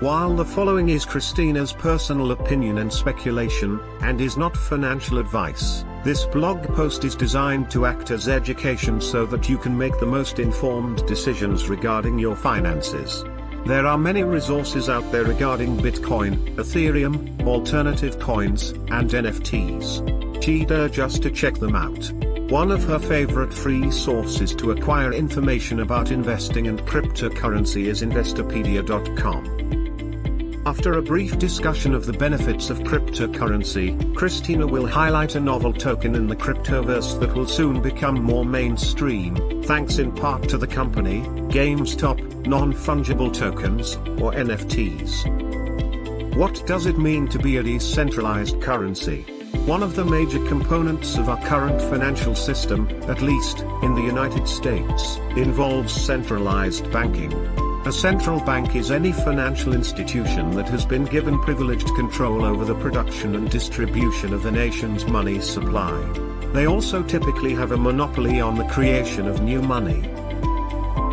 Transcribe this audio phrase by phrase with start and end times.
[0.00, 6.26] While the following is Christina's personal opinion and speculation, and is not financial advice, this
[6.26, 10.38] blog post is designed to act as education so that you can make the most
[10.38, 13.24] informed decisions regarding your finances.
[13.66, 20.40] There are many resources out there regarding Bitcoin, Ethereum, alternative coins, and NFTs.
[20.40, 22.12] She'd urge us to check them out.
[22.48, 29.75] One of her favorite free sources to acquire information about investing and cryptocurrency is Investopedia.com.
[30.66, 36.16] After a brief discussion of the benefits of cryptocurrency, Christina will highlight a novel token
[36.16, 41.20] in the cryptoverse that will soon become more mainstream, thanks in part to the company,
[41.52, 46.34] GameStop, non-fungible tokens, or NFTs.
[46.34, 49.22] What does it mean to be a decentralized currency?
[49.66, 54.48] One of the major components of our current financial system, at least, in the United
[54.48, 57.30] States, involves centralized banking.
[57.86, 62.74] A central bank is any financial institution that has been given privileged control over the
[62.74, 65.96] production and distribution of the nation's money supply.
[66.52, 70.02] They also typically have a monopoly on the creation of new money.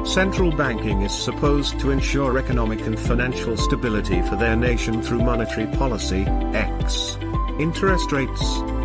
[0.03, 5.67] Central banking is supposed to ensure economic and financial stability for their nation through monetary
[5.77, 6.25] policy,
[6.55, 7.19] X.
[7.59, 8.41] Interest rates,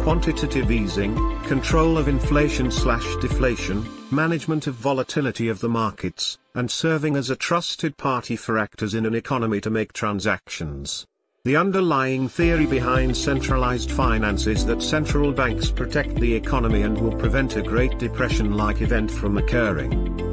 [0.08, 7.14] quantitative easing, control of inflation slash deflation, management of volatility of the markets, and serving
[7.14, 11.06] as a trusted party for actors in an economy to make transactions.
[11.44, 17.14] The underlying theory behind centralized finance is that central banks protect the economy and will
[17.14, 20.27] prevent a Great Depression-like event from occurring.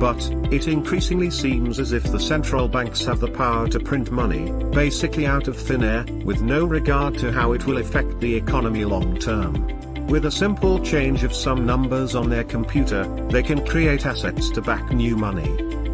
[0.00, 4.50] But, it increasingly seems as if the central banks have the power to print money,
[4.70, 8.86] basically out of thin air, with no regard to how it will affect the economy
[8.86, 10.06] long term.
[10.06, 14.62] With a simple change of some numbers on their computer, they can create assets to
[14.62, 15.50] back new money.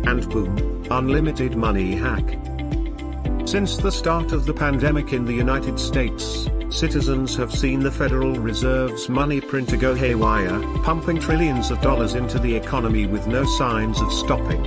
[0.07, 2.39] And boom, unlimited money hack.
[3.45, 8.35] Since the start of the pandemic in the United States, citizens have seen the Federal
[8.35, 14.01] Reserve's money printer go haywire, pumping trillions of dollars into the economy with no signs
[14.01, 14.63] of stopping.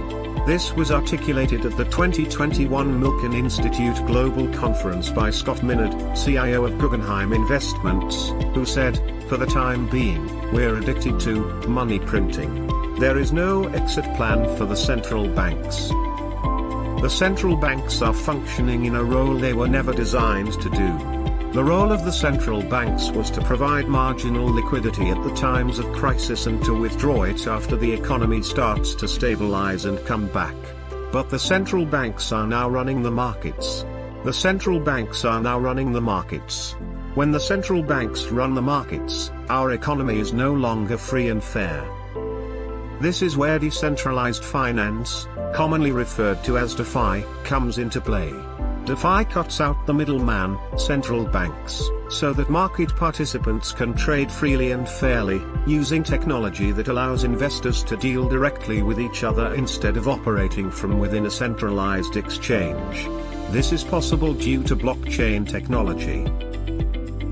[0.46, 5.94] This was articulated at the 2021 Milken Institute Global Conference by Scott Minerd,
[6.24, 12.68] CIO of Guggenheim Investments, who said, For the time being, we're addicted to money printing.
[12.96, 15.90] There is no exit plan for the central banks.
[17.02, 21.19] The central banks are functioning in a role they were never designed to do.
[21.52, 25.92] The role of the central banks was to provide marginal liquidity at the times of
[25.94, 30.54] crisis and to withdraw it after the economy starts to stabilize and come back.
[31.12, 33.84] But the central banks are now running the markets.
[34.24, 36.76] The central banks are now running the markets.
[37.16, 41.84] When the central banks run the markets, our economy is no longer free and fair.
[43.02, 48.36] This is where decentralized finance, commonly referred to as DeFi, comes into play.
[48.86, 54.90] DeFi cuts out the middleman, central banks, so that market participants can trade freely and
[54.90, 60.72] fairly, using technology that allows investors to deal directly with each other instead of operating
[60.72, 63.08] from within a centralized exchange.
[63.52, 66.24] This is possible due to blockchain technology.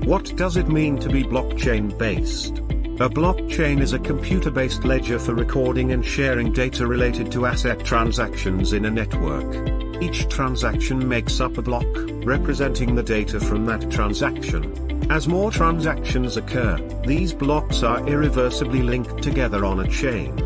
[0.06, 2.58] What does it mean to be blockchain-based?
[3.00, 8.72] A blockchain is a computer-based ledger for recording and sharing data related to asset transactions
[8.72, 9.87] in a network.
[10.00, 11.86] Each transaction makes up a block,
[12.24, 15.10] representing the data from that transaction.
[15.10, 20.36] As more transactions occur, these blocks are irreversibly linked together on a chain.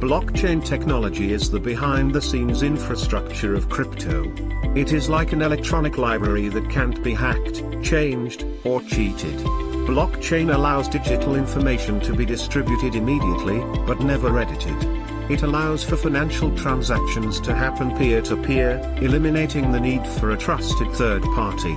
[0.00, 4.32] Blockchain technology is the behind-the-scenes infrastructure of crypto.
[4.74, 9.38] It is like an electronic library that can't be hacked, changed, or cheated.
[9.86, 15.03] Blockchain allows digital information to be distributed immediately, but never edited.
[15.30, 20.90] It allows for financial transactions to happen peer-to-peer, -peer, eliminating the need for a trusted
[20.92, 21.74] third party.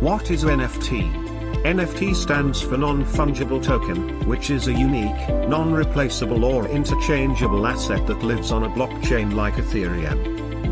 [0.00, 1.12] What is NFT?
[1.64, 8.50] NFT stands for non-fungible token, which is a unique, non-replaceable or interchangeable asset that lives
[8.50, 10.18] on a blockchain like Ethereum.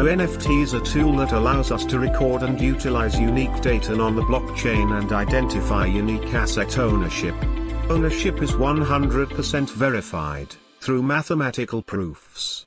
[0.01, 4.17] An NFT is a tool that allows us to record and utilize unique data on
[4.17, 7.35] the blockchain and identify unique asset ownership.
[7.91, 12.67] Ownership is 100% verified, through mathematical proofs.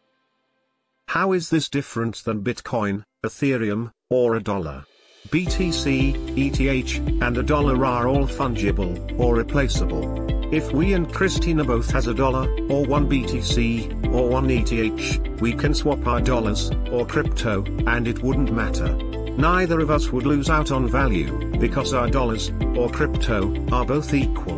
[1.07, 4.85] How is this different than Bitcoin, Ethereum, or a dollar?
[5.29, 10.53] BTC, ETH, and a dollar are all fungible, or replaceable.
[10.53, 15.53] If we and Christina both has a dollar, or one BTC, or one ETH, we
[15.53, 18.93] can swap our dollars, or crypto, and it wouldn't matter.
[19.37, 24.13] Neither of us would lose out on value, because our dollars, or crypto, are both
[24.13, 24.52] equal.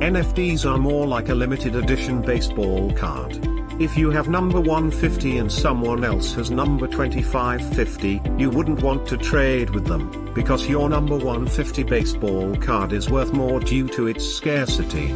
[0.00, 3.40] NFTs are more like a limited edition baseball card.
[3.80, 9.16] If you have number 150 and someone else has number 2550, you wouldn't want to
[9.16, 14.28] trade with them, because your number 150 baseball card is worth more due to its
[14.28, 15.08] scarcity.